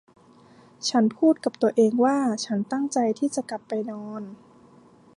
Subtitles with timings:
[0.89, 4.21] ฉันพูดกับตัวเองว่าฉันตั้งใจที่จะกลับไปนอน